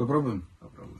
[0.00, 0.42] Попробуем?
[0.58, 0.96] Попробуем.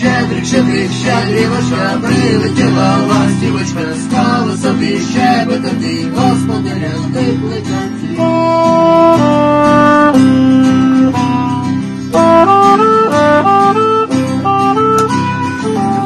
[0.00, 3.19] Щедрик, щедрик, щедрівочка, прилетіла
[5.50, 8.06] щебетати, господаря викликати.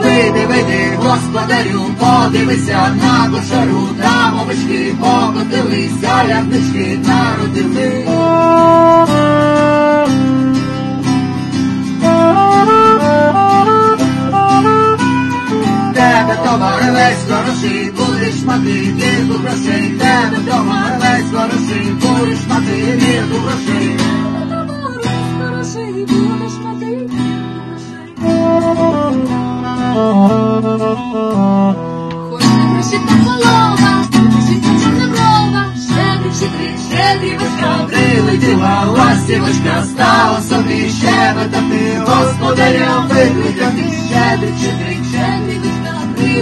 [0.02, 7.73] Вийди, вийди, господарю, подивися на кошару, там овочки покотилися, ягнички народили.
[16.23, 23.37] Тебе товар весь хороший, будеш мати вірку грошей, тебе товар весь хороший, будеш мати вірку
[23.45, 23.99] грошей.
[25.39, 27.09] Хороший, будеш мати
[32.29, 41.32] Хоче гроші та полова, гроші та чорноброва, щедрик, щедрик, щедрівочка, Прилетіла ластівочка, стала собі щебетати,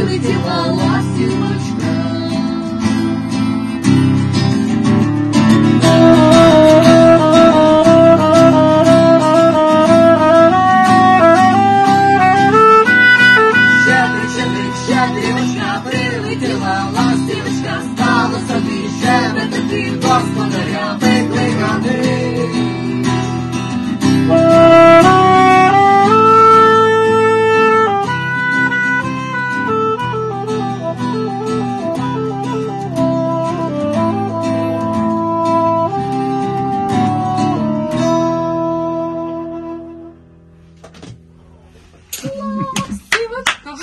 [0.01, 1.93] щедрівочка, прилетіла ластівочка.
[13.83, 20.00] щедрик, щедрик, щедрівочка, прилетіла ластівочка, стала собі щебетати,
[42.24, 43.76] Ластівочка.